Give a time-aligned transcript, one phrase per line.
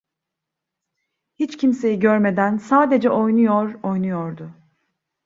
[1.35, 4.51] Hiç kimseyi görmeden sadece oynuyor, oynuyordu.